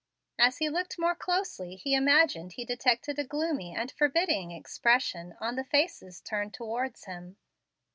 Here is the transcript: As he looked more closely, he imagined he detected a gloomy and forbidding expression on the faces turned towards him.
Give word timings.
As 0.39 0.57
he 0.57 0.67
looked 0.67 0.97
more 0.97 1.13
closely, 1.13 1.75
he 1.75 1.93
imagined 1.93 2.53
he 2.53 2.65
detected 2.65 3.19
a 3.19 3.23
gloomy 3.23 3.75
and 3.75 3.91
forbidding 3.91 4.49
expression 4.51 5.35
on 5.39 5.53
the 5.53 5.63
faces 5.63 6.21
turned 6.21 6.55
towards 6.55 7.05
him. 7.05 7.37